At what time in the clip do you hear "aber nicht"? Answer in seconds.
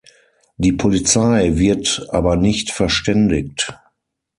2.09-2.71